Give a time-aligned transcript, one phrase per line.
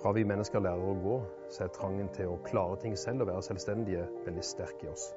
[0.00, 1.16] Fra vi mennesker lærer å gå,
[1.52, 5.10] så er trangen til å klare ting selv og være selvstendige veldig sterk i oss.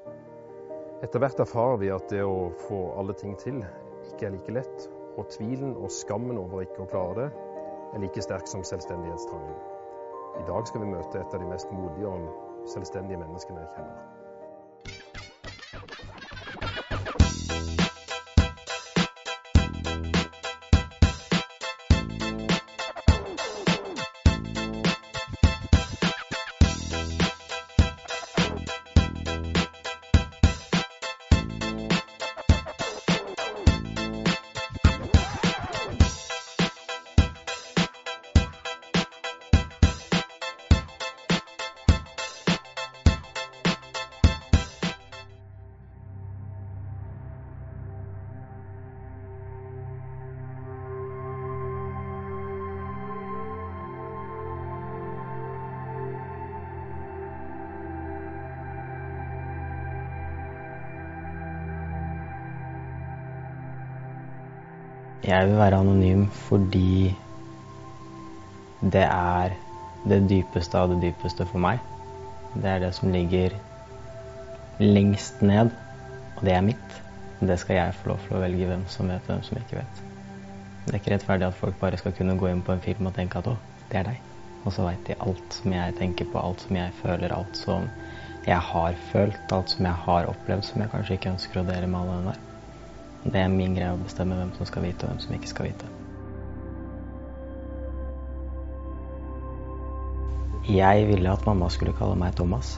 [1.03, 3.61] Etter hvert erfarer vi at det å få alle ting til
[4.09, 7.29] ikke er like lett, og tvilen og skammen over ikke å klare det
[7.93, 9.55] er like sterk som selvstendighetstrangen.
[10.41, 14.12] I dag skal vi møte et av de mest modige og selvstendige menneskene jeg kjenner.
[65.23, 67.13] Jeg vil være anonym fordi
[68.83, 69.53] det er
[70.03, 71.79] det dypeste av det dypeste for meg.
[72.51, 73.55] Det er det som ligger
[74.83, 75.71] lengst ned,
[76.35, 76.99] og det er mitt.
[77.39, 80.03] Det skal jeg få lov til å velge hvem som vet, hvem som ikke vet.
[80.83, 83.15] Det er ikke rettferdig at folk bare skal kunne gå inn på en film og
[83.15, 83.57] tenke at å,
[83.91, 84.21] det er deg.
[84.63, 87.87] Og så veit de alt som jeg tenker på, alt som jeg føler, alt som
[88.43, 91.87] jeg har følt, alt som jeg har opplevd som jeg kanskje ikke ønsker å dele
[91.87, 92.49] med alle den.
[93.23, 95.69] Det er min greie å bestemme hvem som skal vite, og hvem som ikke skal
[95.69, 95.91] vite.
[100.67, 102.75] Jeg ville at mamma skulle kalle meg Thomas.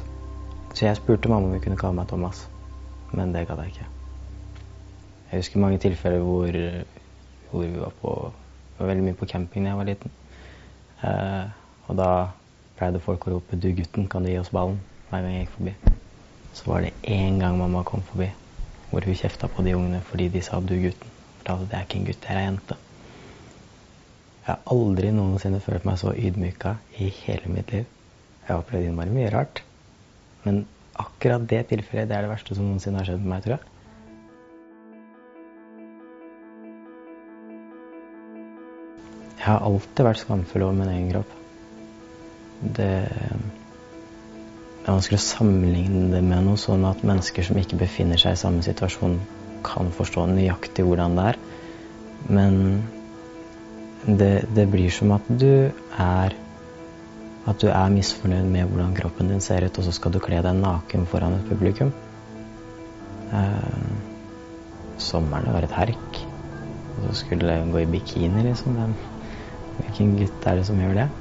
[0.74, 2.44] Så jeg spurte mamma om hun kunne kalle meg Thomas.
[3.14, 3.90] Men det gadd jeg ikke.
[5.32, 6.60] Jeg husker mange tilfeller hvor,
[7.50, 8.16] hvor vi var på
[8.78, 10.16] var veldig mye på camping da jeg var liten.
[11.02, 11.46] Eh,
[11.88, 12.10] og da
[12.78, 15.54] pleide folk å rope 'du gutten, kan du gi oss ballen?' hver gang jeg gikk
[15.58, 15.76] forbi.
[16.54, 18.32] Så var det én gang mamma kom forbi
[18.90, 21.14] hvor hun kjefta på de ungene fordi de sa 'du gutten'.
[21.38, 22.76] For da, det er ikke en gutt, det er ei jente.
[24.46, 27.86] Jeg har aldri noensinne følt meg så ydmyka i hele mitt liv.
[28.42, 29.64] Jeg har opplevd innmari mye rart.
[30.44, 30.66] Men
[30.96, 33.72] akkurat det tilfellet det er det verste som noensinne har skjedd med meg, tror jeg.
[39.40, 41.34] Jeg har alltid vært skamfull over min egen kropp.
[42.78, 42.94] Det
[44.86, 48.36] det er vanskelig å sammenligne det med noe sånn at mennesker som ikke befinner seg
[48.36, 49.16] i samme situasjon,
[49.66, 51.40] kan forstå nøyaktig hvordan det er.
[52.30, 52.60] Men
[54.06, 56.38] det, det blir som at du er
[57.50, 60.46] at du er misfornøyd med hvordan kroppen din ser ut, og så skal du kle
[60.46, 61.90] deg naken foran et publikum.
[63.34, 63.92] Eh,
[65.02, 66.24] sommeren var et herk.
[66.94, 68.78] Og så skulle jeg gå i bikini, liksom.
[69.82, 71.12] Hvilken gutt er det som gjør det?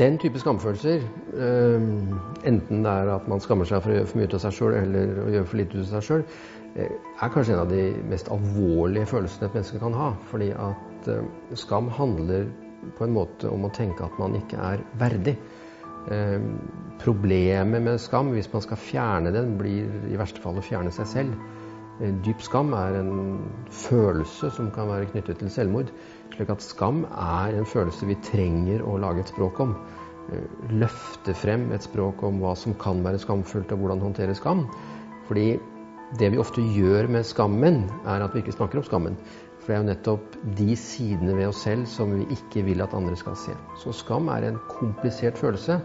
[0.00, 1.02] Den type skamfølelser,
[1.36, 1.82] eh,
[2.48, 4.76] enten det er at man skammer seg for å gjøre for mye av seg sjøl
[4.78, 6.22] eller å gjøre for lite av seg sjøl,
[6.72, 10.14] eh, er kanskje en av de mest alvorlige følelsene et menneske kan ha.
[10.30, 12.48] Fordi at eh, skam handler
[12.96, 15.36] på en måte om å tenke at man ikke er verdig.
[17.02, 21.06] Problemet med skam, hvis man skal fjerne den, blir i verste fall å fjerne seg
[21.10, 21.34] selv.
[22.00, 25.90] Dyp skam er en følelse som kan være knyttet til selvmord.
[26.32, 29.74] Slik at skam er en følelse vi trenger å lage et språk om.
[30.72, 34.64] Løfte frem et språk om hva som kan være skamfullt, og hvordan håndtere skam.
[35.28, 35.58] Fordi
[36.16, 39.20] det vi ofte gjør med skammen, er at vi ikke snakker om skammen.
[39.60, 42.96] For det er jo nettopp de sidene ved oss selv som vi ikke vil at
[42.96, 43.52] andre skal se.
[43.82, 45.82] Så skam er en komplisert følelse.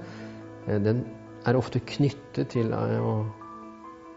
[0.66, 1.04] Den
[1.44, 3.18] er ofte knyttet til å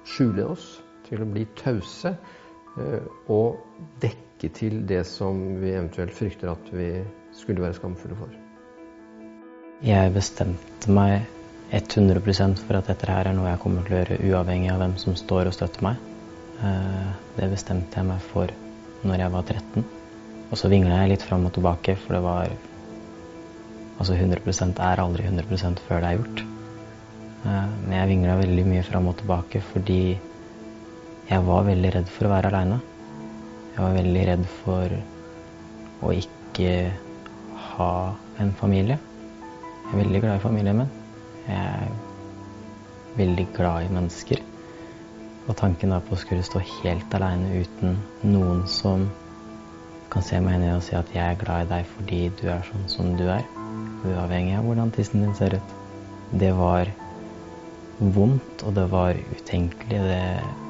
[0.07, 0.77] skjule oss
[1.09, 6.93] til å bli tause eh, og dekke til det som vi eventuelt frykter at vi
[7.35, 8.37] skulle være skamfulle for.
[9.85, 11.27] Jeg bestemte meg
[11.75, 14.97] 100% for at dette her er noe jeg kommer til å gjøre uavhengig av hvem
[15.01, 16.01] som står og støtter meg.
[16.65, 18.55] Eh, det bestemte jeg meg for
[19.07, 19.85] når jeg var 13.
[20.49, 22.57] Og så vingla jeg litt fram og tilbake, for det var
[23.99, 26.43] Altså 100% er aldri 100% før det er gjort.
[27.45, 30.03] Eh, men jeg vingla veldig mye fram og tilbake fordi
[31.29, 32.79] jeg var veldig redd for å være aleine.
[33.75, 34.95] Jeg var veldig redd for
[36.09, 36.71] å ikke
[37.75, 37.93] ha
[38.41, 38.97] en familie.
[38.97, 40.93] Jeg er veldig glad i familien min.
[41.45, 44.41] Jeg er veldig glad i mennesker.
[45.49, 49.07] Og tanken da på å skulle stå helt aleine uten noen som
[50.13, 52.65] kan se meg i og si at jeg er glad i deg fordi du er
[52.69, 53.45] sånn som du er,
[54.09, 55.75] uavhengig av hvordan tissen din ser ut,
[56.41, 56.89] det var
[57.99, 60.01] vondt, og det var utenkelig.
[60.09, 60.68] Det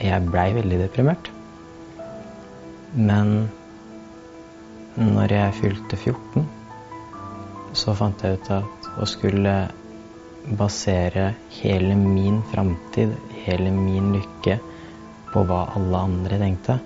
[0.00, 1.30] Jeg blei veldig deprimert.
[2.94, 3.50] Men
[4.96, 6.48] når jeg fylte 14,
[7.72, 9.54] så fant jeg ut at å skulle
[10.58, 13.14] basere hele min framtid,
[13.46, 14.58] hele min lykke,
[15.32, 16.76] på hva alle andre tenkte,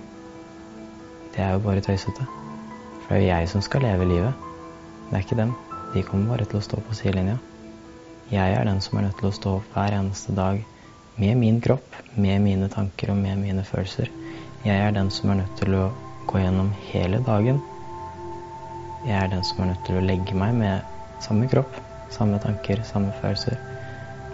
[1.35, 2.23] det er jo bare tøysete.
[3.03, 4.47] For det er jo jeg som skal leve livet.
[5.09, 5.51] Det er ikke dem.
[5.93, 7.35] De kommer bare til å stå på sidelinja.
[8.31, 10.63] Jeg er den som er nødt til å stå opp hver eneste dag
[11.17, 14.09] med min kropp, med mine tanker og med mine følelser.
[14.65, 15.87] Jeg er den som er nødt til å
[16.29, 17.61] gå gjennom hele dagen.
[19.05, 21.73] Jeg er den som er nødt til å legge meg med samme kropp,
[22.13, 23.57] samme tanker, samme følelser.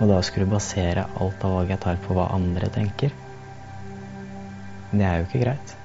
[0.01, 3.15] Og da skulle basere alt av valg jeg tar på hva andre tenker.
[4.91, 5.75] Det er jo ikke greit.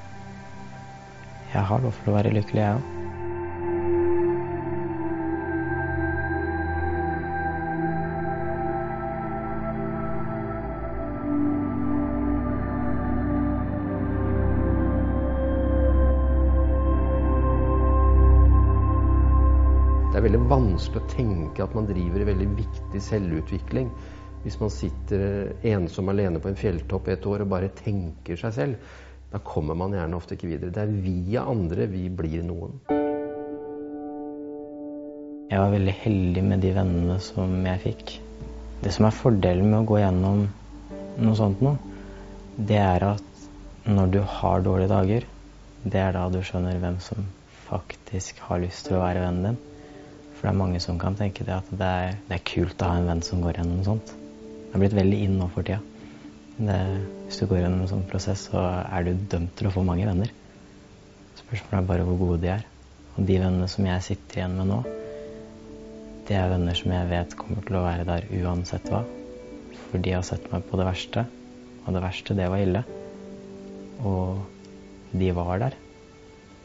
[1.52, 3.07] Jeg har lov til å være lykkelig, jeg òg.
[20.18, 23.90] Det er veldig vanskelig å tenke at man driver en veldig viktig selvutvikling
[24.42, 28.88] hvis man sitter ensom alene på en fjelltopp et år og bare tenker seg selv.
[29.30, 30.72] Da kommer man gjerne ofte ikke videre.
[30.74, 32.74] Det er via andre vi blir noen.
[35.52, 38.16] Jeg var veldig heldig med de vennene som jeg fikk.
[38.82, 40.44] Det som er fordelen med å gå gjennom
[41.28, 41.76] noe sånt nå,
[42.58, 43.46] det er at
[43.86, 45.30] når du har dårlige dager,
[45.86, 47.30] det er da du skjønner hvem som
[47.70, 49.64] faktisk har lyst til å være vennen din.
[50.38, 52.88] For det er mange som kan tenke det at det er, det er kult å
[52.92, 54.12] ha en venn som går gjennom sånt.
[54.14, 55.80] Det er blitt veldig inn nå for tida.
[56.58, 56.76] Det,
[57.26, 60.06] hvis du går gjennom en sånn prosess, så er du dømt til å få mange
[60.06, 60.30] venner.
[61.40, 62.62] Spørsmålet er bare hvor gode de er.
[63.16, 64.78] Og de vennene som jeg sitter igjen med nå,
[66.28, 69.02] det er venner som jeg vet kommer til å være der uansett hva.
[69.88, 71.26] For de har sett meg på det verste,
[71.82, 72.86] og det verste, det var ille.
[74.06, 75.78] Og de var der.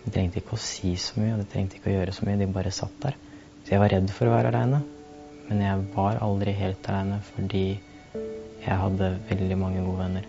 [0.03, 2.41] De trengte ikke å si så mye, og de trengte ikke å gjøre så mye.
[2.41, 3.17] De bare satt der.
[3.63, 4.81] Så jeg var redd for å være aleine.
[5.47, 7.67] Men jeg var aldri helt aleine fordi
[8.63, 10.25] jeg hadde veldig mange gode venner.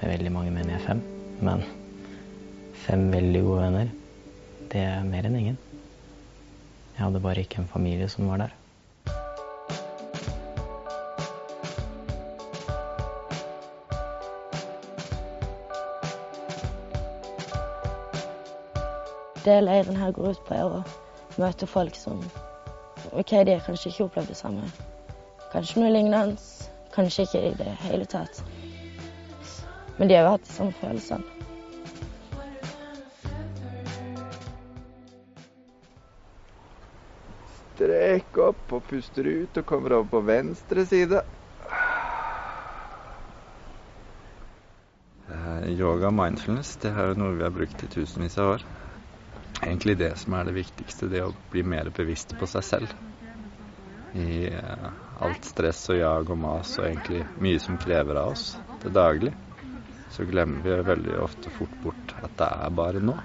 [0.00, 1.00] Med veldig mange mener jeg fem,
[1.40, 1.64] men
[2.84, 3.94] fem veldig gode venner,
[4.72, 5.56] det er mer enn ingen.
[6.98, 8.52] Jeg hadde bare ikke en familie som var der.
[19.46, 20.84] Det leiren her går ut på, er å
[21.42, 22.20] møte folk som
[23.12, 24.66] OK, de har kanskje ikke opplevd det samme.
[25.52, 26.36] Kanskje noe lignende.
[26.96, 28.42] Kanskje ikke i det hele tatt.
[29.98, 31.32] Men de har jo hatt de samme følelsene.
[37.76, 41.20] Strek opp og puster ut og kommer over på venstre side.
[45.28, 48.66] Eh, Yoga og mindfulness det er jo noe vi har brukt i tusenvis av år.
[49.66, 52.92] Egentlig det som er det viktigste, det å bli mer bevisst på seg selv.
[54.14, 54.90] I eh,
[55.26, 58.52] alt stress og jag og mas og egentlig mye som krever av oss
[58.84, 59.32] til daglig,
[60.14, 63.16] så glemmer vi veldig ofte fort bort at det er bare nå.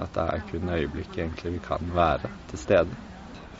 [0.00, 2.96] At det er kun øyeblikket egentlig vi kan være til stede.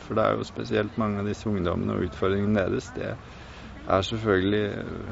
[0.01, 2.89] For det er jo spesielt mange av disse ungdommene og utfordringene deres.
[2.95, 3.21] Det er
[3.87, 5.11] selvfølgelig øh,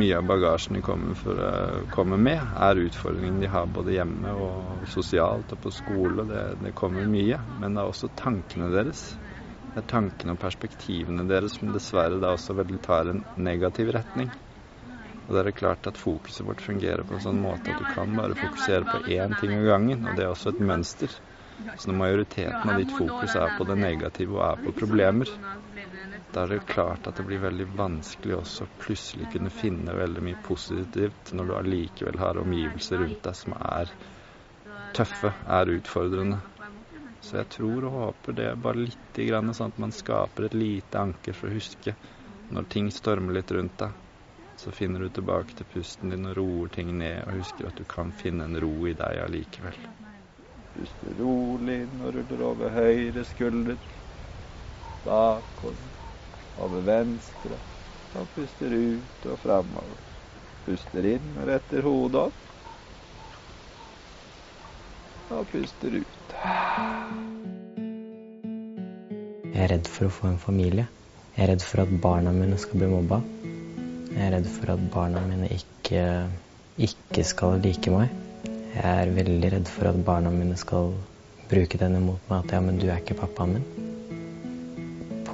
[0.00, 4.32] mye av bagasjen de kommer, for, uh, kommer med, er utfordringene de har både hjemme
[4.32, 6.24] og sosialt og på skole.
[6.30, 7.40] Det, det kommer mye.
[7.60, 9.04] Men det er også tankene deres.
[9.74, 14.32] Det er tankene og perspektivene deres som dessverre da også veldig tar en negativ retning.
[15.26, 18.16] Og det er klart at fokuset vårt fungerer på en sånn måte at du kan
[18.16, 21.12] bare fokusere på én ting av gangen, og det er også et mønster.
[21.78, 25.30] Så når majoriteten av ditt fokus er på det negative og er på problemer,
[26.34, 30.40] da er det klart at det blir veldig vanskelig også plutselig kunne finne veldig mye
[30.42, 33.92] positivt når du allikevel har omgivelser rundt deg som er
[34.94, 36.40] tøffe, er utfordrende.
[37.24, 40.58] Så jeg tror og håper det er bare litt grann sånn at man skaper et
[40.58, 41.94] lite anker for å huske
[42.54, 43.94] når ting stormer litt rundt deg.
[44.60, 47.86] Så finner du tilbake til pusten din og roer ting ned og husker at du
[47.90, 49.78] kan finne en ro i deg allikevel.
[50.74, 53.78] Puste rolig og ruller over høyre skulder.
[55.04, 55.93] Bakover.
[56.62, 57.58] Over venstre.
[58.14, 59.98] Og puster ut og framover.
[60.64, 62.40] Puster inn og retter hodet opp.
[65.34, 66.34] Og puster ut.
[69.54, 70.86] Jeg er redd for å få en familie.
[71.34, 73.18] Jeg er redd for at barna mine skal bli mobba.
[74.14, 76.04] Jeg er redd for at barna mine ikke,
[76.78, 78.14] ikke skal like meg.
[78.74, 80.92] Jeg er veldig redd for at barna mine skal
[81.50, 83.83] bruke den imot meg at ja, men du er ikke pappaen min.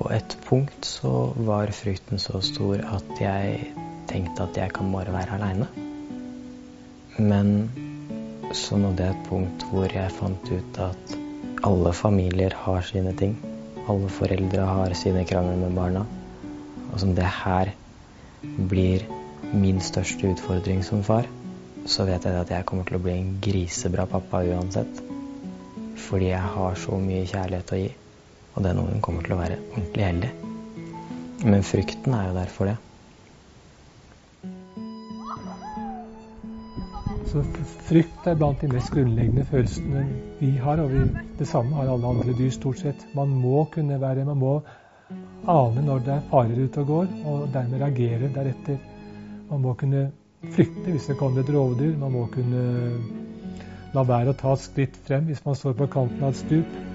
[0.00, 3.74] På et punkt så var frykten så stor at jeg
[4.08, 5.66] tenkte at jeg kan bare være aleine.
[7.18, 7.50] Men
[8.56, 11.14] så nådde jeg et punkt hvor jeg fant ut at
[11.68, 13.36] alle familier har sine ting.
[13.84, 16.06] Alle foreldre har sine krangler med barna.
[16.94, 17.74] Og som det her
[18.72, 19.04] blir
[19.52, 21.28] min største utfordring som far,
[21.84, 25.04] så vet jeg at jeg kommer til å bli en grisebra pappa uansett.
[26.08, 27.90] Fordi jeg har så mye kjærlighet å gi.
[28.54, 30.30] Og den ungen kommer til å være ordentlig heldig.
[31.46, 32.76] Men frykten er jo der for det.
[37.30, 37.44] Så
[37.86, 40.02] frykt er blant de mest grunnleggende følelsene
[40.40, 41.04] vi har, og vi,
[41.38, 43.04] det samme har alle andre dyr stort sett.
[43.14, 44.56] Man må kunne være Man må
[45.48, 48.80] ane når det er farer ute og går, og dermed reagere deretter.
[49.50, 50.08] Man må kunne
[50.42, 51.96] flykte hvis det kommer et rovdyr.
[51.98, 52.64] Man må kunne
[53.94, 56.89] la være å ta et skritt frem hvis man står på kanten av et stup.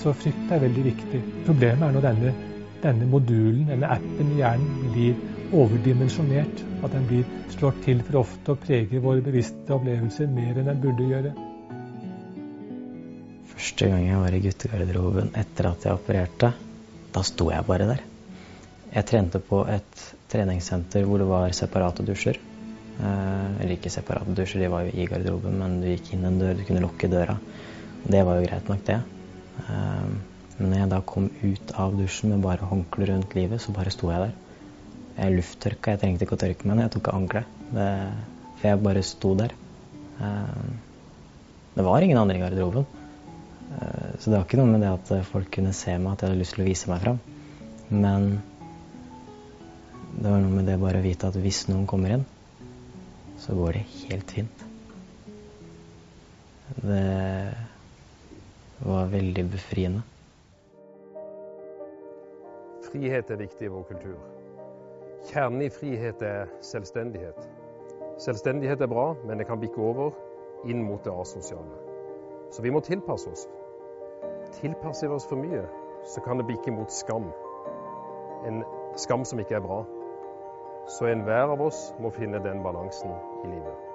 [0.00, 1.20] Så frykt er veldig viktig.
[1.44, 2.32] Problemet er når denne,
[2.80, 5.18] denne modulen, denne appen i hjernen, blir
[5.52, 6.64] overdimensjonert.
[6.80, 10.80] At den blir slått til for ofte og preger våre bevisste opplevelser mer enn den
[10.80, 11.34] burde gjøre.
[13.52, 16.54] Første gang jeg var i guttegarderoben etter at jeg opererte,
[17.12, 18.00] da sto jeg bare der.
[18.90, 22.40] Jeg trente på et treningssenter hvor det var separate dusjer.
[23.00, 26.40] Eh, eller ikke separate dusjer, de var jo i garderoben, men du gikk inn en
[26.40, 27.36] dør, du kunne lukke døra.
[28.06, 29.02] Det var jo greit nok, det.
[29.68, 33.92] Men når jeg da kom ut av dusjen med bare håndkle rundt livet, så bare
[33.94, 34.34] sto jeg der.
[35.16, 35.94] Jeg lufttørka.
[35.94, 36.86] Jeg trengte ikke å tørke meg ned.
[36.88, 37.44] Jeg tok av.
[38.60, 39.54] For jeg bare sto der.
[40.20, 40.64] Eh,
[41.76, 42.84] det var ingen andre i garderoben.
[43.70, 46.32] Eh, så det var ikke noe med det at folk kunne se meg, at jeg
[46.32, 47.20] hadde lyst til å vise meg fram.
[47.90, 48.28] Men
[50.20, 52.26] det var noe med det bare å vite at hvis noen kommer inn,
[53.40, 54.64] så går det helt fint.
[56.84, 57.04] Det
[58.84, 60.02] var veldig befriende.
[62.90, 64.18] Frihet er viktig i vår kultur.
[65.28, 67.48] Kjernen i frihet er selvstendighet.
[68.18, 70.16] Selvstendighet er bra, men det kan bikke over
[70.64, 71.76] inn mot det asosiale.
[72.50, 73.46] Så vi må tilpasse oss.
[74.60, 75.62] Tilpasser vi oss for mye,
[76.08, 77.30] så kan det bikke mot skam.
[78.48, 78.64] En
[78.96, 79.84] skam som ikke er bra.
[80.88, 83.12] Så enhver av oss må finne den balansen
[83.44, 83.89] i livet.